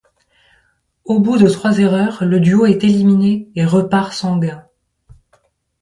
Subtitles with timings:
[1.05, 4.65] Au bout de trois erreurs, le duo est éliminé et repart sans gains.